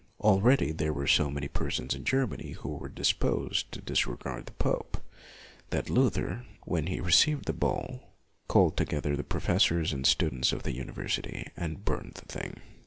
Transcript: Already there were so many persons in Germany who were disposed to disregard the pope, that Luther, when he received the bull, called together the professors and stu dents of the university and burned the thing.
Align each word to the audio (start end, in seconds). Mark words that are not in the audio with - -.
Already 0.21 0.71
there 0.71 0.93
were 0.93 1.05
so 1.05 1.29
many 1.29 1.47
persons 1.47 1.93
in 1.93 2.05
Germany 2.05 2.53
who 2.53 2.69
were 2.69 2.89
disposed 2.89 3.71
to 3.71 3.81
disregard 3.81 4.47
the 4.47 4.51
pope, 4.53 4.99
that 5.69 5.91
Luther, 5.91 6.43
when 6.65 6.87
he 6.87 6.99
received 6.99 7.45
the 7.45 7.53
bull, 7.53 8.01
called 8.47 8.77
together 8.77 9.15
the 9.15 9.23
professors 9.23 9.93
and 9.93 10.07
stu 10.07 10.31
dents 10.31 10.51
of 10.51 10.63
the 10.63 10.73
university 10.73 11.51
and 11.55 11.85
burned 11.85 12.13
the 12.15 12.25
thing. 12.25 12.61